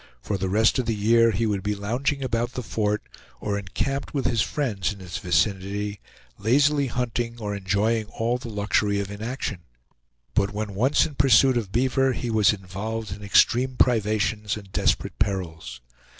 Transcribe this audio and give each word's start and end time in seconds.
For 0.19 0.35
the 0.35 0.49
rest 0.49 0.79
of 0.79 0.87
the 0.87 0.95
year 0.95 1.29
he 1.29 1.45
would 1.45 1.61
be 1.61 1.75
lounging 1.75 2.23
about 2.23 2.53
the 2.53 2.63
fort, 2.63 3.03
or 3.39 3.55
encamped 3.59 4.15
with 4.15 4.25
his 4.25 4.41
friends 4.41 4.91
in 4.91 4.99
its 4.99 5.19
vicinity, 5.19 5.99
lazily 6.39 6.87
hunting 6.87 7.37
or 7.37 7.55
enjoying 7.55 8.07
all 8.07 8.39
the 8.39 8.49
luxury 8.49 8.99
of 8.99 9.11
inaction; 9.11 9.59
but 10.33 10.51
when 10.55 10.73
once 10.73 11.05
in 11.05 11.13
pursuit 11.13 11.55
of 11.55 11.71
beaver, 11.71 12.13
he 12.13 12.31
was 12.31 12.51
involved 12.51 13.11
in 13.11 13.21
extreme 13.21 13.75
privations 13.75 14.57
and 14.57 14.71
desperate 14.71 15.19
perils. 15.19 15.81